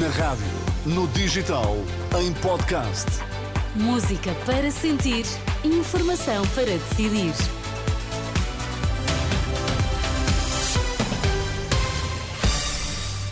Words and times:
Na 0.00 0.08
rádio, 0.08 0.46
no 0.86 1.06
digital, 1.08 1.76
em 2.18 2.32
podcast. 2.34 3.06
Música 3.74 4.32
para 4.46 4.70
sentir, 4.70 5.26
informação 5.62 6.46
para 6.54 6.64
decidir. 6.64 7.34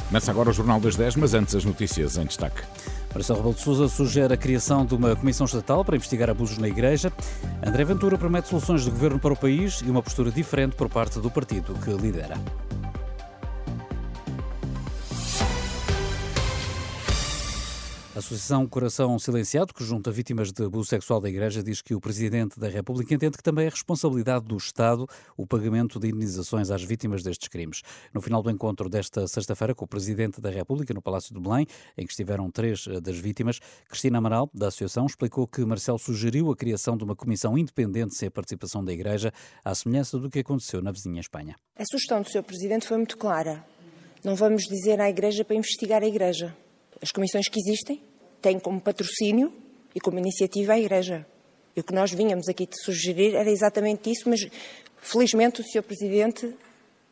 Começa 0.09 0.31
agora 0.31 0.51
o 0.51 0.53
Jornal 0.53 0.81
das 0.81 0.97
10, 0.97 1.17
mas 1.17 1.33
antes 1.33 1.55
as 1.55 1.65
notícias 1.65 2.19
em 2.19 2.27
destaque. 2.27 2.63
Marcelo 3.15 3.39
Rebelo 3.39 3.55
de 3.55 3.63
Sousa 3.63 3.89
sugere 3.89 4.35
a 4.35 4.37
criação 4.37 4.85
de 4.85 4.95
uma 4.95 5.17
comissão 5.17 5.47
estatal 5.47 5.83
para 5.83 5.97
investigar 5.97 6.29
abusos 6.29 6.59
na 6.59 6.69
Igreja. 6.69 7.11
André 7.65 7.85
Ventura 7.85 8.19
promete 8.19 8.49
soluções 8.49 8.85
de 8.85 8.91
governo 8.91 9.19
para 9.19 9.33
o 9.33 9.37
país 9.37 9.81
e 9.81 9.89
uma 9.89 10.03
postura 10.03 10.31
diferente 10.31 10.77
por 10.77 10.91
parte 10.91 11.21
do 11.21 11.31
partido 11.31 11.73
que 11.83 11.91
lidera. 11.91 12.35
A 18.13 18.19
Associação 18.19 18.67
Coração 18.67 19.17
Silenciado, 19.21 19.73
que 19.73 19.85
junta 19.85 20.11
vítimas 20.11 20.51
de 20.51 20.65
abuso 20.65 20.89
sexual 20.89 21.21
da 21.21 21.29
Igreja, 21.29 21.63
diz 21.63 21.81
que 21.81 21.95
o 21.95 22.01
Presidente 22.01 22.59
da 22.59 22.69
República 22.69 23.15
entende 23.15 23.37
que 23.37 23.43
também 23.43 23.67
é 23.67 23.69
responsabilidade 23.69 24.47
do 24.47 24.57
Estado 24.57 25.07
o 25.37 25.47
pagamento 25.47 26.01
de 26.01 26.09
indenizações 26.09 26.73
às 26.73 26.83
vítimas 26.83 27.23
destes 27.23 27.47
crimes. 27.47 27.83
No 28.13 28.21
final 28.21 28.43
do 28.43 28.51
encontro 28.51 28.89
desta 28.89 29.29
sexta-feira 29.29 29.77
com 29.77 29.85
o 29.85 29.89
Presidente 29.89 30.41
da 30.41 30.51
República 30.51 30.93
no 30.93 31.01
Palácio 31.01 31.33
de 31.33 31.41
Belém, 31.41 31.69
em 31.97 32.05
que 32.05 32.11
estiveram 32.11 32.51
três 32.51 32.85
eh, 32.89 33.01
das 33.01 33.17
vítimas, 33.17 33.61
Cristina 33.89 34.19
Amaral, 34.19 34.51
da 34.53 34.67
Associação, 34.67 35.07
explicou 35.07 35.47
que 35.47 35.65
Marcelo 35.65 35.99
sugeriu 35.99 36.51
a 36.51 36.57
criação 36.57 36.97
de 36.97 37.05
uma 37.05 37.15
comissão 37.15 37.57
independente 37.57 38.17
sem 38.17 38.27
a 38.27 38.31
participação 38.33 38.85
da 38.85 38.93
Igreja, 38.93 39.33
à 39.65 39.73
semelhança 39.73 40.19
do 40.19 40.29
que 40.29 40.41
aconteceu 40.41 40.83
na 40.83 40.91
vizinha 40.91 41.21
Espanha. 41.21 41.55
A 41.77 41.85
sugestão 41.85 42.23
do 42.23 42.29
Sr. 42.29 42.43
Presidente 42.43 42.89
foi 42.89 42.97
muito 42.97 43.17
clara. 43.17 43.65
Não 44.25 44.35
vamos 44.35 44.65
dizer 44.65 45.01
à 45.01 45.09
Igreja 45.09 45.45
para 45.45 45.55
investigar 45.55 46.03
a 46.03 46.09
Igreja. 46.09 46.57
As 47.03 47.11
comissões 47.11 47.49
que 47.49 47.59
existem 47.59 48.03
têm 48.41 48.59
como 48.59 48.81
patrocínio 48.81 49.53
e 49.95 50.01
como 50.01 50.19
iniciativa 50.19 50.75
a 50.75 50.79
Igreja. 50.79 51.27
E 51.75 51.81
o 51.81 51.85
que 51.85 51.95
nós 51.95 52.13
vínhamos 52.13 52.49
aqui 52.49 52.67
de 52.67 52.81
sugerir 52.83 53.35
era 53.35 53.51
exatamente 53.51 54.11
isso, 54.11 54.29
mas 54.29 54.41
felizmente 55.01 55.61
o 55.61 55.65
Sr. 55.65 55.83
Presidente 55.83 56.55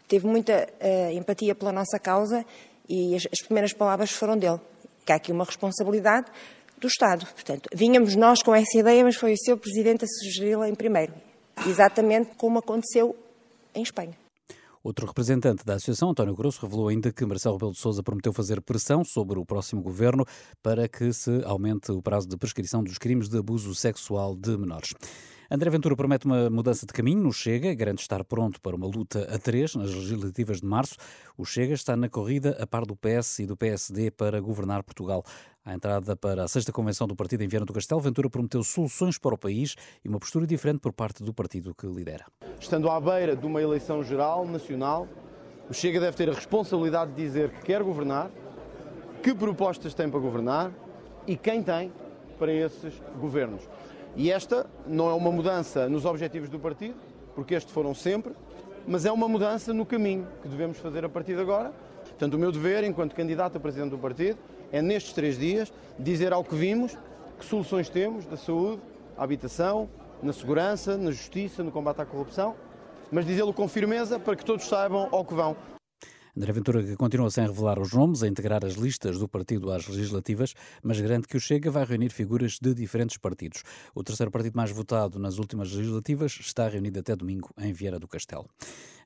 teve 0.07 0.27
muita 0.27 0.69
uh, 0.81 1.13
empatia 1.13 1.55
pela 1.55 1.73
nossa 1.73 1.99
causa 1.99 2.45
e 2.89 3.15
as, 3.15 3.27
as 3.33 3.41
primeiras 3.41 3.73
palavras 3.73 4.11
foram 4.11 4.37
dele. 4.37 4.61
Que 5.05 5.13
há 5.13 5.17
aqui 5.17 5.33
uma 5.33 5.45
responsabilidade 5.45 6.27
do 6.79 6.87
Estado. 6.87 7.27
Portanto, 7.27 7.69
vínhamos 7.75 8.15
nós 8.15 8.43
com 8.43 8.55
essa 8.55 8.79
ideia, 8.79 9.03
mas 9.05 9.17
foi 9.17 9.33
o 9.33 9.37
Sr. 9.37 9.57
Presidente 9.57 10.05
a 10.05 10.09
sugeri-la 10.09 10.69
em 10.69 10.75
primeiro. 10.75 11.15
Exatamente 11.67 12.31
como 12.37 12.59
aconteceu 12.59 13.17
em 13.75 13.83
Espanha. 13.83 14.17
Outro 14.83 15.07
representante 15.07 15.65
da 15.65 15.75
Associação, 15.75 16.11
António 16.11 16.35
Grosso, 16.35 16.61
revelou 16.63 16.89
ainda 16.89 17.13
que 17.13 17.25
Marcelo 17.27 17.57
Rebelo 17.57 17.73
de 17.73 17.79
Sousa 17.79 18.03
prometeu 18.03 18.33
fazer 18.33 18.61
pressão 18.61 19.05
sobre 19.05 19.39
o 19.39 19.45
próximo 19.45 19.83
governo 19.83 20.25
para 20.63 20.89
que 20.89 21.13
se 21.13 21.43
aumente 21.45 21.91
o 21.93 22.03
prazo 22.03 22.29
de 22.29 22.37
prescrição 22.37 22.83
dos 22.83 22.99
crimes 22.99 23.29
de 23.29 23.39
abuso 23.39 23.75
sexual 23.75 24.37
de 24.37 24.57
menores. 24.57 24.95
André 25.51 25.71
Ventura 25.71 25.97
promete 25.97 26.27
uma 26.27 26.51
mudança 26.51 26.85
de 26.85 26.93
caminho 26.93 27.23
no 27.23 27.33
Chega, 27.33 27.75
garante 27.75 28.03
estar 28.03 28.23
pronto 28.23 28.61
para 28.61 28.77
uma 28.77 28.87
luta 28.87 29.27
a 29.35 29.39
três 29.39 29.75
nas 29.75 29.95
legislativas 29.95 30.61
de 30.61 30.67
março. 30.67 30.95
O 31.39 31.45
Chega 31.47 31.73
está 31.73 31.97
na 31.97 32.07
corrida 32.07 32.55
a 32.61 32.67
par 32.67 32.85
do 32.85 32.95
PS 32.95 33.39
e 33.39 33.47
do 33.47 33.57
PSD 33.57 34.11
para 34.11 34.43
governar 34.43 34.83
Portugal. 34.83 35.25
À 35.69 35.75
entrada 35.75 36.17
para 36.17 36.45
a 36.45 36.49
sexta 36.49 36.73
convenção 36.73 37.07
do 37.07 37.15
partido 37.15 37.45
em 37.45 37.47
Viana 37.47 37.67
do 37.67 37.75
Castelo, 37.75 38.01
Ventura 38.01 38.31
prometeu 38.31 38.65
soluções 38.65 39.19
para 39.19 39.35
o 39.35 39.37
país 39.37 39.77
e 40.03 40.09
uma 40.09 40.19
postura 40.19 40.47
diferente 40.47 40.81
por 40.81 40.95
parte 40.95 41.23
do 41.23 41.31
partido 41.35 41.75
que 41.75 41.87
lidera. 41.87 42.25
Estando 42.59 42.89
à 42.89 42.99
beira 42.99 43.37
de 43.37 43.45
uma 43.45 43.61
eleição 43.61 44.03
geral, 44.03 44.47
nacional, 44.47 45.07
o 45.69 45.75
Chega 45.75 46.01
deve 46.01 46.17
ter 46.17 46.31
a 46.31 46.33
responsabilidade 46.33 47.11
de 47.11 47.23
dizer 47.23 47.51
que 47.51 47.67
quer 47.67 47.83
governar, 47.83 48.31
que 49.23 49.35
propostas 49.35 49.93
tem 49.93 50.09
para 50.09 50.19
governar 50.19 50.73
e 51.27 51.37
quem 51.37 51.63
tem 51.63 51.93
para 52.39 52.51
esses 52.51 52.95
governos. 53.21 53.61
E 54.17 54.33
esta 54.33 54.65
não 54.87 55.11
é 55.11 55.13
uma 55.13 55.31
mudança 55.31 55.87
nos 55.87 56.07
objetivos 56.07 56.49
do 56.49 56.59
partido, 56.59 56.97
porque 57.35 57.53
estes 57.53 57.75
foram 57.75 57.95
sempre, 57.95 58.33
mas 58.87 59.05
é 59.05 59.13
uma 59.13 59.29
mudança 59.29 59.75
no 59.75 59.85
caminho 59.85 60.27
que 60.41 60.49
devemos 60.49 60.79
fazer 60.79 61.05
a 61.05 61.11
partir 61.11 61.35
de 61.35 61.43
agora. 61.43 61.75
Portanto, 62.05 62.33
o 62.33 62.39
meu 62.39 62.51
dever, 62.51 62.85
enquanto 62.85 63.15
candidato 63.15 63.59
a 63.59 63.61
presidente 63.61 63.91
do 63.91 63.99
partido, 63.99 64.39
é 64.73 64.83
nestes 64.83 65.13
três 65.13 65.39
dias 65.39 65.73
dizer 65.99 66.33
ao 66.33 66.45
que 66.45 66.55
vimos 66.55 66.97
que 67.39 67.45
soluções 67.45 67.89
temos 67.89 68.27
da 68.27 68.37
saúde, 68.37 68.83
à 69.17 69.25
habitação, 69.25 69.89
na 70.23 70.33
segurança, 70.33 70.97
na 70.97 71.11
justiça, 71.11 71.63
no 71.63 71.71
combate 71.71 72.01
à 72.01 72.07
corrupção, 72.07 72.55
mas 73.11 73.25
dizê-lo 73.25 73.53
com 73.53 73.69
firmeza 73.69 74.19
para 74.19 74.37
que 74.37 74.45
todos 74.45 74.67
saibam 74.67 75.09
ao 75.11 75.25
que 75.25 75.35
vão. 75.35 75.57
André 76.39 76.53
Ventura 76.53 76.85
que 76.85 76.95
continua 76.95 77.29
sem 77.33 77.45
revelar 77.45 77.81
os 77.81 77.93
nomes, 77.93 78.23
a 78.23 78.29
integrar 78.29 78.65
as 78.65 78.75
listas 78.75 79.19
do 79.19 79.27
partido 79.27 79.73
às 79.73 79.89
legislativas, 79.89 80.55
mas 80.81 81.01
garante 81.01 81.27
que 81.27 81.37
o 81.37 81.41
Chega 81.41 81.69
vai 81.69 81.85
reunir 81.85 82.11
figuras 82.11 82.61
de 82.63 82.73
diferentes 82.75 83.17
partidos. 83.17 83.65
O 83.93 84.05
terceiro 84.05 84.31
partido 84.31 84.55
mais 84.55 84.71
votado 84.71 85.19
nas 85.19 85.39
últimas 85.39 85.73
legislativas 85.73 86.39
está 86.41 86.69
reunido 86.69 87.01
até 87.01 87.17
domingo 87.17 87.51
em 87.59 87.73
Vieira 87.73 87.99
do 87.99 88.07
Castelo. 88.07 88.49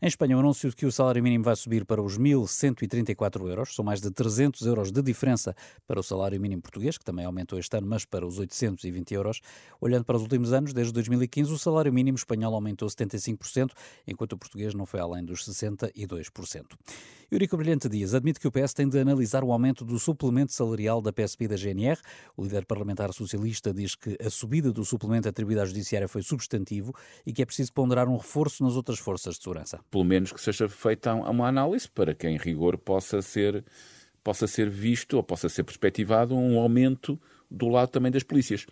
Em 0.03 0.09
Espanha, 0.09 0.37
o 0.37 0.41
anúncio 0.41 0.69
de 0.69 0.76
que 0.76 0.84
o 0.84 0.93
salário 0.93 1.22
mínimo 1.22 1.43
vai 1.43 1.56
subir 1.56 1.87
para 1.87 2.03
os 2.03 2.19
1.134 2.19 3.49
euros, 3.49 3.75
são 3.75 3.82
mais 3.82 4.03
de 4.03 4.10
300 4.10 4.66
euros 4.66 4.93
de 4.93 5.00
diferença 5.00 5.56
para 5.87 5.99
o 5.99 6.03
salário 6.03 6.38
mínimo 6.38 6.60
português, 6.60 6.99
que 6.99 7.04
também 7.04 7.25
aumentou 7.25 7.59
este 7.59 7.75
ano, 7.75 7.87
mas 7.87 8.04
para 8.04 8.26
os 8.26 8.38
820 8.38 9.14
euros. 9.14 9.41
Olhando 9.81 10.04
para 10.04 10.16
os 10.16 10.22
últimos 10.22 10.53
anos, 10.53 10.75
desde 10.75 10.93
2015, 10.93 11.50
o 11.50 11.59
salário 11.59 11.93
mínimo 11.93 12.16
espanhol 12.16 12.53
aumentou 12.53 12.87
75%, 12.88 13.70
enquanto 14.06 14.34
o 14.34 14.37
português 14.37 14.75
não 14.75 14.84
foi 14.84 15.00
além 15.00 15.25
dos 15.25 15.49
62%. 15.49 16.66
Eurico 17.32 17.56
Brilhante 17.56 17.88
Dias 17.88 18.12
admite 18.12 18.38
que 18.38 18.47
o 18.47 18.53
PS 18.53 18.75
tem 18.75 18.87
de 18.87 18.98
analisar 18.98 19.43
o 19.43 19.53
aumento 19.53 19.87
do 19.87 19.98
suplemento 19.98 20.53
salarial 20.53 21.00
da 21.00 21.10
PSP 21.10 21.44
e 21.44 21.48
da 21.48 21.56
GNR. 21.56 21.98
O 22.37 22.43
líder 22.43 22.66
parlamentar 22.66 23.10
socialista 23.15 23.72
diz 23.72 23.94
que 23.94 24.19
a 24.22 24.28
subida 24.28 24.70
do 24.70 24.84
suplemento 24.84 25.31
atribuído 25.31 25.62
à 25.62 25.65
Judiciária 25.65 26.06
foi 26.06 26.22
substantivo 26.22 26.94
e 27.25 27.32
que 27.32 27.41
é 27.41 27.47
preciso 27.47 27.72
ponderar 27.72 28.06
um 28.06 28.19
reforço 28.19 28.62
nas 28.62 28.76
outras 28.76 28.98
forças 28.98 29.37
de 29.37 29.44
segurança. 29.44 29.81
Pelo 29.91 30.04
menos 30.04 30.31
que 30.31 30.38
seja 30.43 30.69
feita 30.69 31.15
uma 31.15 31.48
análise 31.48 31.88
para 31.88 32.15
que, 32.15 32.28
em 32.28 32.37
rigor, 32.37 32.76
possa 32.76 33.22
ser, 33.22 33.64
possa 34.22 34.47
ser 34.47 34.69
visto 34.69 35.14
ou 35.14 35.22
possa 35.22 35.49
ser 35.49 35.64
perspectivado 35.64 36.34
um 36.34 36.59
aumento 36.60 37.19
do 37.50 37.70
lado 37.70 37.88
também 37.88 38.12
das 38.12 38.22
polícias. 38.22 38.66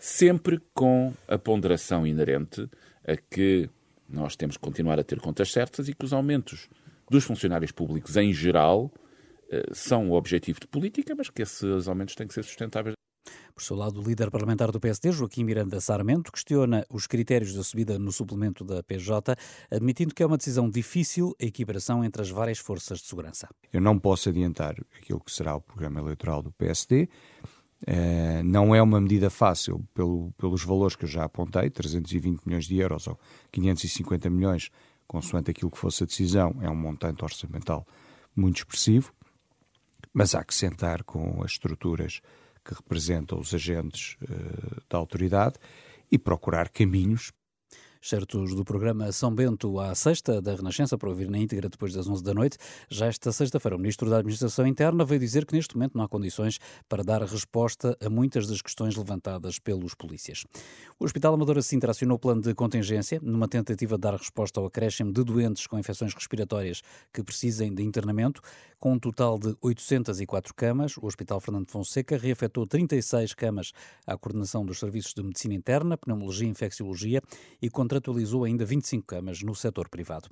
Sempre 0.00 0.62
com 0.72 1.12
a 1.28 1.36
ponderação 1.36 2.06
inerente 2.06 2.70
a 3.06 3.18
que 3.18 3.68
nós 4.08 4.34
temos 4.34 4.56
que 4.56 4.62
continuar 4.62 4.98
a 4.98 5.04
ter 5.04 5.20
contas 5.20 5.52
certas 5.52 5.88
e 5.88 5.94
que 5.94 6.06
os 6.06 6.14
aumentos 6.14 6.70
dos 7.12 7.24
funcionários 7.24 7.70
públicos 7.70 8.16
em 8.16 8.32
geral 8.32 8.90
eh, 9.50 9.62
são 9.72 10.08
o 10.08 10.14
objetivo 10.14 10.58
de 10.58 10.66
política, 10.66 11.14
mas 11.14 11.28
que 11.28 11.42
esses 11.42 11.86
aumentos 11.86 12.14
têm 12.14 12.26
que 12.26 12.32
ser 12.32 12.42
sustentáveis. 12.42 12.94
Por 13.54 13.62
seu 13.62 13.76
lado, 13.76 14.00
o 14.00 14.02
líder 14.02 14.30
parlamentar 14.30 14.72
do 14.72 14.80
PSD, 14.80 15.12
Joaquim 15.12 15.44
Miranda 15.44 15.78
Sarmento, 15.78 16.32
questiona 16.32 16.86
os 16.88 17.06
critérios 17.06 17.54
da 17.54 17.62
subida 17.62 17.98
no 17.98 18.10
suplemento 18.10 18.64
da 18.64 18.82
PJ, 18.82 19.36
admitindo 19.70 20.14
que 20.14 20.22
é 20.22 20.26
uma 20.26 20.38
decisão 20.38 20.70
difícil 20.70 21.36
a 21.40 21.44
equiparação 21.44 22.02
entre 22.02 22.22
as 22.22 22.30
várias 22.30 22.58
forças 22.58 23.00
de 23.00 23.06
segurança. 23.06 23.46
Eu 23.70 23.82
não 23.82 23.98
posso 23.98 24.30
adiantar 24.30 24.74
aquilo 24.96 25.20
que 25.20 25.30
será 25.30 25.54
o 25.54 25.60
programa 25.60 26.00
eleitoral 26.00 26.42
do 26.42 26.50
PSD. 26.52 27.10
Uh, 27.82 28.42
não 28.44 28.74
é 28.74 28.80
uma 28.80 29.00
medida 29.00 29.28
fácil 29.28 29.86
pelo, 29.92 30.32
pelos 30.38 30.64
valores 30.64 30.96
que 30.96 31.04
eu 31.04 31.08
já 31.08 31.24
apontei, 31.24 31.68
320 31.68 32.40
milhões 32.46 32.64
de 32.64 32.78
euros 32.78 33.06
ou 33.06 33.18
550 33.50 34.30
milhões 34.30 34.70
consoante 35.12 35.50
aquilo 35.50 35.70
que 35.70 35.76
fosse 35.76 36.02
a 36.02 36.06
decisão, 36.06 36.56
é 36.62 36.70
um 36.70 36.74
montante 36.74 37.22
orçamental 37.22 37.86
muito 38.34 38.56
expressivo, 38.56 39.12
mas 40.10 40.34
há 40.34 40.42
que 40.42 40.54
sentar 40.54 41.04
com 41.04 41.42
as 41.44 41.52
estruturas 41.52 42.22
que 42.64 42.74
representam 42.74 43.38
os 43.38 43.52
agentes 43.52 44.16
uh, 44.22 44.80
da 44.88 44.96
autoridade 44.96 45.56
e 46.10 46.18
procurar 46.18 46.70
caminhos 46.70 47.30
Certos 48.04 48.52
do 48.52 48.64
programa 48.64 49.12
São 49.12 49.32
Bento 49.32 49.78
à 49.78 49.94
Sexta 49.94 50.42
da 50.42 50.56
Renascença, 50.56 50.98
para 50.98 51.08
ouvir 51.08 51.30
na 51.30 51.38
íntegra 51.38 51.68
depois 51.68 51.94
das 51.94 52.08
11 52.08 52.20
da 52.20 52.34
noite. 52.34 52.58
Já 52.90 53.06
esta 53.06 53.30
sexta-feira, 53.30 53.76
o 53.76 53.78
Ministro 53.78 54.10
da 54.10 54.18
Administração 54.18 54.66
Interna 54.66 55.04
veio 55.04 55.20
dizer 55.20 55.46
que 55.46 55.54
neste 55.54 55.76
momento 55.76 55.96
não 55.96 56.02
há 56.02 56.08
condições 56.08 56.58
para 56.88 57.04
dar 57.04 57.22
resposta 57.22 57.96
a 58.04 58.10
muitas 58.10 58.48
das 58.48 58.60
questões 58.60 58.96
levantadas 58.96 59.60
pelos 59.60 59.94
polícias. 59.94 60.44
O 60.98 61.04
Hospital 61.04 61.34
Amadora 61.34 61.62
Sintra 61.62 61.92
acionou 61.92 62.16
o 62.16 62.18
plano 62.18 62.42
de 62.42 62.52
contingência 62.54 63.20
numa 63.22 63.46
tentativa 63.46 63.94
de 63.94 64.00
dar 64.00 64.16
resposta 64.16 64.58
ao 64.58 64.66
acréscimo 64.66 65.12
de 65.12 65.22
doentes 65.22 65.68
com 65.68 65.78
infecções 65.78 66.12
respiratórias 66.12 66.82
que 67.12 67.22
precisem 67.22 67.72
de 67.72 67.84
internamento. 67.84 68.42
Com 68.80 68.94
um 68.94 68.98
total 68.98 69.38
de 69.38 69.56
804 69.60 70.52
camas, 70.54 70.96
o 70.96 71.06
Hospital 71.06 71.40
Fernando 71.40 71.70
Fonseca 71.70 72.18
reafetou 72.18 72.66
36 72.66 73.32
camas 73.32 73.70
à 74.04 74.18
coordenação 74.18 74.66
dos 74.66 74.80
serviços 74.80 75.14
de 75.14 75.22
medicina 75.22 75.54
interna, 75.54 75.96
pneumologia 75.96 76.48
e 76.48 76.50
infecciologia 76.50 77.22
e 77.62 77.70
contratualizou 77.92 78.44
ainda 78.44 78.64
25 78.64 79.06
camas 79.06 79.42
no 79.42 79.54
setor 79.54 79.88
privado. 79.88 80.30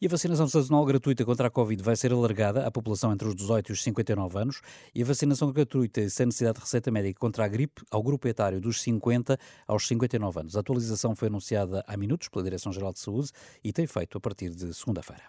E 0.00 0.06
a 0.06 0.08
vacinação 0.10 0.46
sazonal 0.48 0.84
gratuita 0.84 1.24
contra 1.24 1.46
a 1.46 1.50
Covid 1.50 1.82
vai 1.82 1.96
ser 1.96 2.12
alargada 2.12 2.66
à 2.66 2.70
população 2.70 3.12
entre 3.12 3.26
os 3.28 3.34
18 3.34 3.70
e 3.70 3.72
os 3.72 3.82
59 3.82 4.38
anos 4.38 4.60
e 4.94 5.02
a 5.02 5.06
vacinação 5.06 5.50
gratuita 5.50 6.06
sem 6.10 6.26
necessidade 6.26 6.56
de 6.56 6.64
receita 6.64 6.90
médica 6.90 7.18
contra 7.18 7.44
a 7.44 7.48
gripe 7.48 7.82
ao 7.90 8.02
grupo 8.02 8.28
etário 8.28 8.60
dos 8.60 8.82
50 8.82 9.38
aos 9.66 9.86
59 9.86 10.40
anos. 10.40 10.56
A 10.56 10.60
atualização 10.60 11.14
foi 11.14 11.28
anunciada 11.28 11.82
há 11.86 11.96
minutos 11.96 12.28
pela 12.28 12.44
Direção-Geral 12.44 12.92
de 12.92 12.98
Saúde 12.98 13.30
e 13.64 13.72
tem 13.72 13.86
feito 13.86 14.18
a 14.18 14.20
partir 14.20 14.50
de 14.50 14.74
segunda-feira. 14.74 15.22